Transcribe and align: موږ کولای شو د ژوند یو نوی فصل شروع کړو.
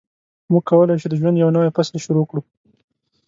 موږ 0.51 0.63
کولای 0.69 0.95
شو 1.01 1.07
د 1.09 1.13
ژوند 1.19 1.35
یو 1.37 1.53
نوی 1.55 1.69
فصل 1.75 1.95
شروع 2.05 2.25
کړو. 2.29 2.41